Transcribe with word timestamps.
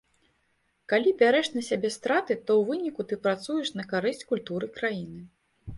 Калі 0.93 1.13
бярэш 1.19 1.47
на 1.57 1.61
сябе 1.69 1.91
страты, 1.97 2.39
то 2.49 2.57
ў 2.61 2.71
выніку 2.71 3.01
ты 3.13 3.21
працуеш 3.27 3.67
на 3.81 3.91
карысць 3.95 4.27
культуры 4.33 4.77
краіны. 4.81 5.19